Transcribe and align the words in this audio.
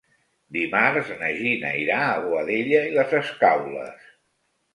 Dimarts 0.55 1.11
na 1.19 1.29
Gina 1.41 1.73
irà 1.81 1.99
a 2.07 2.15
Boadella 2.25 2.81
i 2.89 2.97
les 2.97 3.15
Escaules. 3.21 4.11